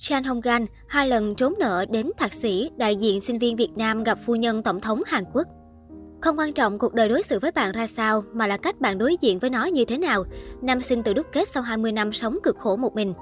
Chan 0.00 0.24
Hong 0.24 0.40
Gan 0.40 0.66
hai 0.88 1.08
lần 1.08 1.34
trốn 1.34 1.54
nợ 1.58 1.84
đến 1.90 2.10
thạc 2.16 2.34
sĩ, 2.34 2.70
đại 2.76 2.96
diện 2.96 3.20
sinh 3.20 3.38
viên 3.38 3.56
Việt 3.56 3.70
Nam 3.76 4.04
gặp 4.04 4.18
phu 4.26 4.34
nhân 4.34 4.62
tổng 4.62 4.80
thống 4.80 5.02
Hàn 5.06 5.24
Quốc. 5.32 5.46
Không 6.20 6.38
quan 6.38 6.52
trọng 6.52 6.78
cuộc 6.78 6.94
đời 6.94 7.08
đối 7.08 7.22
xử 7.22 7.38
với 7.38 7.52
bạn 7.52 7.72
ra 7.72 7.86
sao, 7.86 8.24
mà 8.32 8.46
là 8.46 8.56
cách 8.56 8.80
bạn 8.80 8.98
đối 8.98 9.16
diện 9.20 9.38
với 9.38 9.50
nó 9.50 9.64
như 9.64 9.84
thế 9.84 9.98
nào. 9.98 10.24
Nam 10.62 10.82
sinh 10.82 11.02
tự 11.02 11.14
đúc 11.14 11.26
kết 11.32 11.48
sau 11.48 11.62
20 11.62 11.92
năm 11.92 12.12
sống 12.12 12.38
cực 12.42 12.58
khổ 12.58 12.76
một 12.76 12.94
mình. 12.94 13.14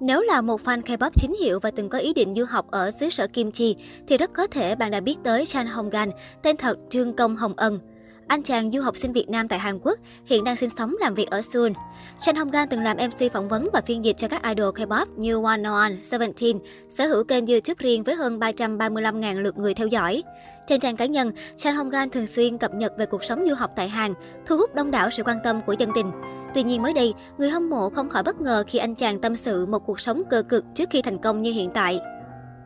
Nếu 0.00 0.22
là 0.22 0.40
một 0.40 0.60
fan 0.64 0.82
K-pop 0.82 1.10
chính 1.14 1.34
hiệu 1.40 1.60
và 1.60 1.70
từng 1.70 1.88
có 1.88 1.98
ý 1.98 2.14
định 2.14 2.34
du 2.34 2.44
học 2.44 2.70
ở 2.70 2.90
xứ 2.90 3.10
sở 3.10 3.26
Kim 3.26 3.52
Chi, 3.52 3.76
thì 4.08 4.16
rất 4.18 4.32
có 4.32 4.46
thể 4.46 4.74
bạn 4.74 4.90
đã 4.90 5.00
biết 5.00 5.16
tới 5.24 5.46
Chan 5.46 5.66
Hong 5.66 5.90
Gan, 5.90 6.10
tên 6.42 6.56
thật 6.56 6.78
Trương 6.90 7.16
Công 7.16 7.36
Hồng 7.36 7.54
Ân. 7.56 7.78
Anh 8.26 8.42
chàng 8.42 8.70
du 8.70 8.80
học 8.80 8.96
sinh 8.96 9.12
Việt 9.12 9.28
Nam 9.28 9.48
tại 9.48 9.58
Hàn 9.58 9.78
Quốc, 9.78 9.98
hiện 10.24 10.44
đang 10.44 10.56
sinh 10.56 10.70
sống 10.78 10.96
làm 11.00 11.14
việc 11.14 11.30
ở 11.30 11.42
Seoul. 11.42 11.72
Chan 12.20 12.36
Hong 12.36 12.50
Gan 12.50 12.68
từng 12.68 12.82
làm 12.82 12.96
MC 12.96 13.32
phỏng 13.32 13.48
vấn 13.48 13.68
và 13.72 13.80
phiên 13.80 14.04
dịch 14.04 14.16
cho 14.18 14.28
các 14.28 14.42
idol 14.42 14.74
K-pop 14.74 15.06
như 15.16 15.42
One 15.44 15.62
On, 15.62 15.92
Seventeen, 16.02 16.58
sở 16.88 17.06
hữu 17.06 17.24
kênh 17.24 17.46
YouTube 17.46 17.74
riêng 17.78 18.02
với 18.02 18.14
hơn 18.14 18.38
335.000 18.38 19.40
lượt 19.40 19.58
người 19.58 19.74
theo 19.74 19.86
dõi. 19.86 20.22
Trên 20.66 20.80
trang 20.80 20.96
cá 20.96 21.06
nhân, 21.06 21.30
Chan 21.56 21.74
Hong 21.74 21.90
Gan 21.90 22.10
thường 22.10 22.26
xuyên 22.26 22.58
cập 22.58 22.74
nhật 22.74 22.92
về 22.98 23.06
cuộc 23.06 23.24
sống 23.24 23.44
du 23.48 23.54
học 23.54 23.70
tại 23.76 23.88
Hàn, 23.88 24.14
thu 24.46 24.56
hút 24.56 24.74
đông 24.74 24.90
đảo 24.90 25.10
sự 25.10 25.22
quan 25.22 25.36
tâm 25.44 25.60
của 25.66 25.72
dân 25.72 25.90
tình. 25.94 26.10
Tuy 26.54 26.62
nhiên 26.62 26.82
mới 26.82 26.92
đây, 26.92 27.14
người 27.38 27.50
hâm 27.50 27.70
mộ 27.70 27.90
không 27.90 28.08
khỏi 28.08 28.22
bất 28.22 28.40
ngờ 28.40 28.64
khi 28.66 28.78
anh 28.78 28.94
chàng 28.94 29.20
tâm 29.20 29.36
sự 29.36 29.66
một 29.66 29.78
cuộc 29.86 30.00
sống 30.00 30.22
cơ 30.30 30.42
cực 30.42 30.64
trước 30.74 30.88
khi 30.90 31.02
thành 31.02 31.18
công 31.18 31.42
như 31.42 31.52
hiện 31.52 31.70
tại. 31.74 32.00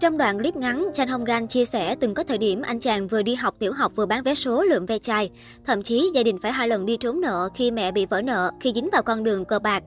Trong 0.00 0.18
đoạn 0.18 0.38
clip 0.38 0.56
ngắn, 0.56 0.91
Chan 0.95 1.09
Hong 1.09 1.24
Gan 1.24 1.46
chia 1.46 1.64
sẻ 1.64 1.96
từng 2.00 2.14
có 2.14 2.24
thời 2.24 2.38
điểm 2.38 2.62
anh 2.62 2.80
chàng 2.80 3.09
vừa 3.09 3.23
đi 3.23 3.34
học 3.34 3.54
tiểu 3.59 3.73
học 3.73 3.92
vừa 3.96 4.06
bán 4.06 4.23
vé 4.23 4.34
số 4.34 4.62
lượm 4.62 4.87
ve 4.87 4.98
chai. 4.98 5.30
Thậm 5.66 5.82
chí 5.82 6.10
gia 6.14 6.23
đình 6.23 6.38
phải 6.42 6.52
hai 6.52 6.68
lần 6.68 6.87
đi 6.87 6.96
trốn 6.96 7.20
nợ 7.20 7.48
khi 7.54 7.70
mẹ 7.70 7.92
bị 7.92 8.06
vỡ 8.06 8.23
nợ 8.23 8.51
khi 8.60 8.73
dính 8.74 8.88
vào 8.92 9.02
con 9.02 9.24
đường 9.24 9.45
cờ 9.45 9.59
bạc. 9.59 9.82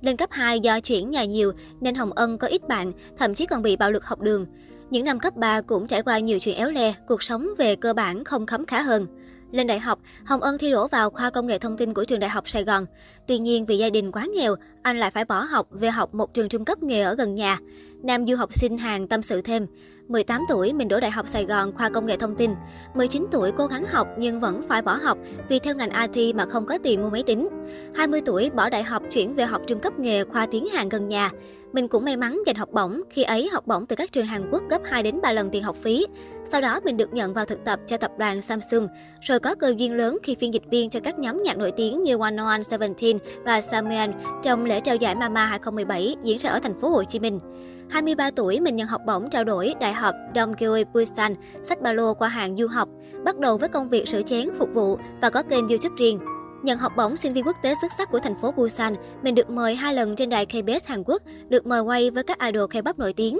Lên 0.00 0.16
cấp 0.16 0.30
2 0.32 0.60
do 0.60 0.80
chuyển 0.80 1.10
nhà 1.10 1.24
nhiều 1.24 1.52
nên 1.80 1.94
Hồng 1.94 2.12
Ân 2.12 2.38
có 2.38 2.48
ít 2.48 2.68
bạn, 2.68 2.92
thậm 3.18 3.34
chí 3.34 3.46
còn 3.46 3.62
bị 3.62 3.76
bạo 3.76 3.90
lực 3.90 4.04
học 4.04 4.20
đường. 4.20 4.46
Những 4.90 5.04
năm 5.04 5.20
cấp 5.20 5.36
3 5.36 5.60
cũng 5.60 5.86
trải 5.86 6.02
qua 6.02 6.18
nhiều 6.18 6.38
chuyện 6.38 6.56
éo 6.56 6.70
le, 6.70 6.94
cuộc 7.08 7.22
sống 7.22 7.48
về 7.58 7.76
cơ 7.76 7.94
bản 7.94 8.24
không 8.24 8.46
khấm 8.46 8.66
khá 8.66 8.82
hơn. 8.82 9.06
Lên 9.52 9.66
đại 9.66 9.78
học, 9.78 9.98
Hồng 10.24 10.40
Ân 10.40 10.58
thi 10.58 10.70
đỗ 10.70 10.88
vào 10.88 11.10
khoa 11.10 11.30
công 11.30 11.46
nghệ 11.46 11.58
thông 11.58 11.76
tin 11.76 11.94
của 11.94 12.04
trường 12.04 12.20
đại 12.20 12.30
học 12.30 12.48
Sài 12.48 12.64
Gòn. 12.64 12.86
Tuy 13.26 13.38
nhiên 13.38 13.66
vì 13.66 13.78
gia 13.78 13.90
đình 13.90 14.12
quá 14.12 14.26
nghèo, 14.36 14.54
anh 14.82 15.00
lại 15.00 15.10
phải 15.10 15.24
bỏ 15.24 15.40
học 15.40 15.66
về 15.70 15.90
học 15.90 16.14
một 16.14 16.34
trường 16.34 16.48
trung 16.48 16.64
cấp 16.64 16.82
nghề 16.82 17.02
ở 17.02 17.14
gần 17.14 17.34
nhà. 17.34 17.58
Nam 18.04 18.26
du 18.26 18.36
học 18.36 18.54
sinh 18.54 18.78
Hàn 18.78 19.08
tâm 19.08 19.22
sự 19.22 19.42
thêm. 19.42 19.66
18 20.08 20.44
tuổi 20.48 20.72
mình 20.72 20.88
đỗ 20.88 21.00
Đại 21.00 21.10
học 21.10 21.28
Sài 21.28 21.44
Gòn 21.44 21.72
khoa 21.74 21.88
công 21.88 22.06
nghệ 22.06 22.16
thông 22.16 22.36
tin. 22.36 22.50
19 22.94 23.26
tuổi 23.30 23.52
cố 23.52 23.66
gắng 23.66 23.84
học 23.84 24.08
nhưng 24.18 24.40
vẫn 24.40 24.62
phải 24.68 24.82
bỏ 24.82 24.94
học 24.94 25.18
vì 25.48 25.58
theo 25.58 25.74
ngành 25.74 26.10
IT 26.12 26.34
mà 26.34 26.46
không 26.46 26.66
có 26.66 26.78
tiền 26.82 27.02
mua 27.02 27.10
máy 27.10 27.22
tính. 27.26 27.48
20 27.94 28.20
tuổi 28.24 28.50
bỏ 28.50 28.70
đại 28.70 28.82
học 28.82 29.02
chuyển 29.12 29.34
về 29.34 29.44
học 29.44 29.62
trung 29.66 29.80
cấp 29.80 29.98
nghề 29.98 30.24
khoa 30.24 30.46
tiếng 30.46 30.66
Hàn 30.66 30.88
gần 30.88 31.08
nhà. 31.08 31.30
Mình 31.72 31.88
cũng 31.88 32.04
may 32.04 32.16
mắn 32.16 32.42
giành 32.46 32.54
học 32.54 32.68
bổng, 32.72 33.00
khi 33.10 33.22
ấy 33.22 33.48
học 33.52 33.66
bổng 33.66 33.86
từ 33.86 33.96
các 33.96 34.12
trường 34.12 34.26
Hàn 34.26 34.50
Quốc 34.50 34.62
gấp 34.70 34.82
2 34.84 35.02
đến 35.02 35.20
3 35.22 35.32
lần 35.32 35.50
tiền 35.50 35.62
học 35.62 35.76
phí. 35.82 36.06
Sau 36.52 36.60
đó 36.60 36.80
mình 36.84 36.96
được 36.96 37.12
nhận 37.12 37.34
vào 37.34 37.44
thực 37.44 37.64
tập 37.64 37.80
cho 37.86 37.96
tập 37.96 38.10
đoàn 38.18 38.42
Samsung, 38.42 38.88
rồi 39.20 39.40
có 39.40 39.54
cơ 39.54 39.74
duyên 39.76 39.92
lớn 39.92 40.18
khi 40.22 40.36
phiên 40.40 40.54
dịch 40.54 40.70
viên 40.70 40.90
cho 40.90 41.00
các 41.00 41.18
nhóm 41.18 41.42
nhạc 41.42 41.58
nổi 41.58 41.72
tiếng 41.76 42.02
như 42.02 42.18
One 42.18 42.36
On 42.36 42.64
Seventeen 42.64 43.18
và 43.44 43.60
Samuel 43.60 44.10
trong 44.42 44.64
lễ 44.64 44.80
trao 44.80 44.96
giải 44.96 45.14
Mama 45.14 45.46
2017 45.46 46.16
diễn 46.24 46.38
ra 46.38 46.50
ở 46.50 46.60
thành 46.60 46.80
phố 46.80 46.88
Hồ 46.88 47.04
Chí 47.04 47.20
Minh. 47.20 47.40
23 47.90 48.30
tuổi, 48.30 48.60
mình 48.60 48.76
nhận 48.76 48.88
học 48.88 49.00
bổng 49.06 49.30
trao 49.30 49.44
đổi 49.44 49.74
Đại 49.80 49.92
học 49.92 50.14
Dongkyui 50.34 50.84
Busan, 50.84 51.34
sách 51.62 51.80
ba 51.82 51.92
lô 51.92 52.14
qua 52.14 52.28
hàng 52.28 52.56
du 52.56 52.66
học, 52.66 52.88
bắt 53.24 53.38
đầu 53.38 53.58
với 53.58 53.68
công 53.68 53.88
việc 53.88 54.08
sửa 54.08 54.22
chén, 54.22 54.48
phục 54.58 54.68
vụ 54.74 54.98
và 55.20 55.30
có 55.30 55.42
kênh 55.42 55.68
YouTube 55.68 55.96
riêng. 55.98 56.18
Nhận 56.62 56.78
học 56.78 56.92
bổng 56.96 57.16
sinh 57.16 57.32
viên 57.32 57.46
quốc 57.46 57.56
tế 57.62 57.74
xuất 57.80 57.92
sắc 57.98 58.10
của 58.10 58.18
thành 58.18 58.40
phố 58.42 58.52
Busan, 58.52 58.94
mình 59.22 59.34
được 59.34 59.50
mời 59.50 59.74
hai 59.74 59.94
lần 59.94 60.16
trên 60.16 60.30
đài 60.30 60.46
KBS 60.46 60.86
Hàn 60.86 61.02
Quốc, 61.04 61.22
được 61.48 61.66
mời 61.66 61.80
quay 61.80 62.10
với 62.10 62.22
các 62.22 62.38
idol 62.38 62.64
K-pop 62.64 62.94
nổi 62.96 63.12
tiếng. 63.12 63.38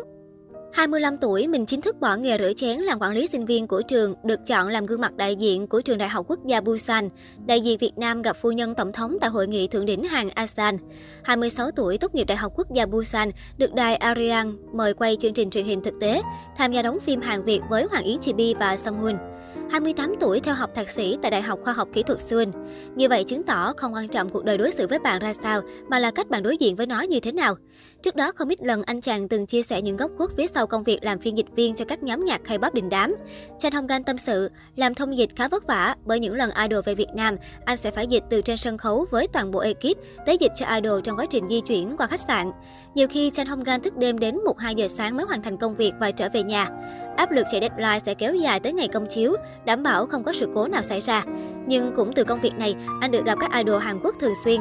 25 0.75 1.17
tuổi, 1.17 1.48
mình 1.48 1.67
chính 1.67 1.80
thức 1.80 2.00
bỏ 2.00 2.17
nghề 2.17 2.39
rửa 2.39 2.53
chén 2.53 2.78
làm 2.78 2.98
quản 3.00 3.12
lý 3.12 3.27
sinh 3.27 3.47
viên 3.47 3.67
của 3.67 3.83
trường, 3.83 4.14
được 4.25 4.47
chọn 4.47 4.69
làm 4.69 4.86
gương 4.86 5.00
mặt 5.00 5.17
đại 5.17 5.36
diện 5.36 5.67
của 5.67 5.80
trường 5.80 5.98
Đại 5.98 6.08
học 6.08 6.27
Quốc 6.28 6.39
gia 6.47 6.61
Busan. 6.61 7.08
Đại 7.47 7.61
diện 7.61 7.79
Việt 7.79 7.98
Nam 7.98 8.23
gặp 8.23 8.36
phu 8.40 8.52
nhân 8.52 8.74
tổng 8.74 8.92
thống 8.92 9.17
tại 9.20 9.30
hội 9.30 9.46
nghị 9.46 9.68
thượng 9.68 9.86
đỉnh 9.86 10.05
Hàn 10.05 10.29
ASEAN. 10.29 10.77
26 11.23 11.70
tuổi, 11.70 11.98
tốt 11.98 12.14
nghiệp 12.14 12.24
Đại 12.24 12.36
học 12.36 12.52
Quốc 12.57 12.67
gia 12.74 12.86
Busan, 12.86 13.30
được 13.58 13.74
đài 13.74 13.96
Ariang 13.96 14.57
mời 14.73 14.95
quay 14.95 15.17
chương 15.20 15.34
trình 15.34 15.51
truyền 15.51 15.64
hình 15.64 15.83
thực 15.83 15.95
tế, 16.01 16.23
tham 16.57 16.73
gia 16.73 16.83
đóng 16.83 17.01
phim 17.01 17.20
Hàn 17.20 17.45
Việt 17.45 17.61
với 17.70 17.86
Hoàng 17.90 18.05
Yến 18.05 18.20
Chibi 18.20 18.55
và 18.55 18.77
Song 18.77 18.98
Hoon. 18.98 19.33
28 19.70 20.15
tuổi 20.20 20.41
theo 20.41 20.55
học 20.55 20.70
thạc 20.75 20.89
sĩ 20.89 21.19
tại 21.23 21.31
Đại 21.31 21.42
học 21.42 21.59
Khoa 21.63 21.73
học 21.73 21.89
Kỹ 21.92 22.03
thuật 22.03 22.20
Seoul. 22.20 22.48
Như 22.95 23.09
vậy 23.09 23.25
chứng 23.25 23.42
tỏ 23.42 23.73
không 23.77 23.95
quan 23.95 24.09
trọng 24.09 24.29
cuộc 24.29 24.45
đời 24.45 24.59
đối 24.59 24.70
xử 24.70 24.87
với 24.87 24.98
bạn 24.98 25.20
ra 25.20 25.33
sao, 25.33 25.61
mà 25.89 25.98
là 25.98 26.11
cách 26.11 26.31
bạn 26.31 26.42
đối 26.42 26.57
diện 26.57 26.77
với 26.77 26.87
nó 26.87 27.01
như 27.01 27.20
thế 27.20 27.33
nào. 27.33 27.57
Trước 28.03 28.17
đó 28.17 28.33
không 28.33 28.48
ít 28.48 28.63
lần 28.63 28.83
anh 28.83 29.01
chàng 29.01 29.29
từng 29.29 29.47
chia 29.47 29.63
sẻ 29.63 29.83
những 29.83 29.97
góc 29.97 30.11
khuất 30.17 30.31
phía 30.37 30.47
sau 30.47 30.67
công 30.67 30.85
việc 30.85 31.05
làm 31.05 31.19
phiên 31.19 31.37
dịch 31.37 31.47
viên 31.57 31.75
cho 31.75 31.85
các 31.85 32.03
nhóm 32.03 32.25
nhạc 32.25 32.41
hay 32.47 32.59
bóp 32.59 32.75
đình 32.75 32.89
đám. 32.89 33.14
Chan 33.59 33.73
Hong 33.73 33.87
Gan 33.87 34.05
tâm 34.05 34.19
sự, 34.19 34.51
làm 34.77 34.95
thông 34.95 35.19
dịch 35.19 35.31
khá 35.37 35.48
vất 35.48 35.67
vả 35.67 35.97
bởi 36.05 36.20
những 36.20 36.35
lần 36.35 36.51
idol 36.63 36.81
về 36.85 36.95
Việt 36.95 37.09
Nam, 37.14 37.37
anh 37.64 37.77
sẽ 37.77 37.91
phải 37.91 38.07
dịch 38.07 38.23
từ 38.31 38.43
trên 38.43 38.57
sân 38.57 38.79
khấu 38.79 39.07
với 39.11 39.29
toàn 39.29 39.51
bộ 39.51 39.59
ekip 39.61 39.98
tới 40.27 40.37
dịch 40.41 40.53
cho 40.55 40.67
idol 40.75 41.01
trong 41.01 41.17
quá 41.17 41.27
trình 41.31 41.48
di 41.48 41.61
chuyển 41.61 41.97
qua 41.97 42.07
khách 42.07 42.20
sạn. 42.20 42.51
Nhiều 42.95 43.09
khi 43.09 43.31
Chan 43.31 43.47
Hong 43.47 43.64
Gan 43.64 43.83
thức 43.83 43.97
đêm 43.97 44.19
đến 44.19 44.39
1-2 44.59 44.75
giờ 44.75 44.89
sáng 44.89 45.17
mới 45.17 45.27
hoàn 45.27 45.43
thành 45.43 45.57
công 45.57 45.75
việc 45.75 45.93
và 46.01 46.11
trở 46.11 46.29
về 46.33 46.43
nhà. 46.43 46.69
Áp 47.17 47.30
lực 47.30 47.47
chạy 47.51 47.61
deadline 47.61 47.98
sẽ 48.07 48.14
kéo 48.14 48.35
dài 48.35 48.61
tới 48.61 48.73
ngày 48.73 48.89
công 48.89 49.07
chiếu, 49.11 49.36
đảm 49.64 49.83
bảo 49.83 50.07
không 50.07 50.25
có 50.25 50.33
sự 50.33 50.48
cố 50.55 50.69
nào 50.69 50.83
xảy 50.83 51.01
ra. 51.01 51.25
Nhưng 51.67 51.92
cũng 51.97 52.13
từ 52.13 52.25
công 52.25 52.41
việc 52.41 52.55
này, 52.58 52.75
anh 53.01 53.11
được 53.11 53.25
gặp 53.25 53.39
các 53.41 53.51
idol 53.52 53.83
Hàn 53.83 54.01
Quốc 54.02 54.14
thường 54.20 54.35
xuyên. 54.45 54.61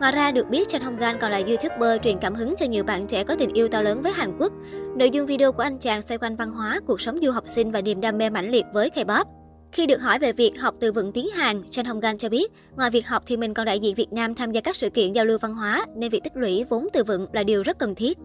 Ngoài 0.00 0.12
ra, 0.12 0.32
được 0.32 0.48
biết 0.50 0.68
Chan 0.68 0.82
Hong 0.82 0.96
Gan 0.96 1.18
còn 1.20 1.30
là 1.30 1.38
YouTuber 1.38 2.00
truyền 2.02 2.18
cảm 2.18 2.34
hứng 2.34 2.54
cho 2.56 2.66
nhiều 2.66 2.84
bạn 2.84 3.06
trẻ 3.06 3.24
có 3.24 3.36
tình 3.38 3.52
yêu 3.52 3.68
to 3.68 3.82
lớn 3.82 4.02
với 4.02 4.12
Hàn 4.12 4.38
Quốc. 4.38 4.52
Nội 4.96 5.10
dung 5.10 5.26
video 5.26 5.52
của 5.52 5.62
anh 5.62 5.78
chàng 5.78 6.02
xoay 6.02 6.18
quanh 6.18 6.36
văn 6.36 6.50
hóa, 6.50 6.80
cuộc 6.86 7.00
sống 7.00 7.18
du 7.22 7.30
học 7.30 7.44
sinh 7.48 7.70
và 7.70 7.80
niềm 7.80 8.00
đam 8.00 8.18
mê 8.18 8.30
mãnh 8.30 8.50
liệt 8.50 8.64
với 8.72 8.90
K-pop. 8.94 9.24
Khi 9.72 9.86
được 9.86 10.00
hỏi 10.00 10.18
về 10.18 10.32
việc 10.32 10.52
học 10.58 10.74
từ 10.80 10.92
vựng 10.92 11.12
tiếng 11.12 11.28
Hàn, 11.28 11.62
Chan 11.70 11.84
Hong 11.84 12.00
Gan 12.00 12.18
cho 12.18 12.28
biết, 12.28 12.52
ngoài 12.76 12.90
việc 12.90 13.06
học 13.06 13.22
thì 13.26 13.36
mình 13.36 13.54
còn 13.54 13.66
đại 13.66 13.80
diện 13.80 13.94
Việt 13.94 14.12
Nam 14.12 14.34
tham 14.34 14.52
gia 14.52 14.60
các 14.60 14.76
sự 14.76 14.90
kiện 14.90 15.12
giao 15.12 15.24
lưu 15.24 15.38
văn 15.38 15.54
hóa, 15.54 15.86
nên 15.96 16.10
việc 16.10 16.24
tích 16.24 16.36
lũy 16.36 16.64
vốn 16.68 16.88
từ 16.92 17.04
vựng 17.04 17.26
là 17.32 17.42
điều 17.42 17.62
rất 17.62 17.78
cần 17.78 17.94
thiết. 17.94 18.18